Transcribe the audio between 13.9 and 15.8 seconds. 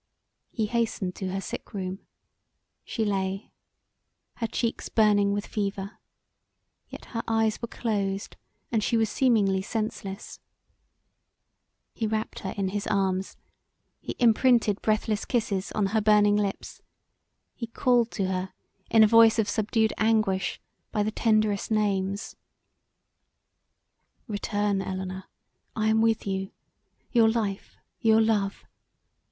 he imprinted breathless kisses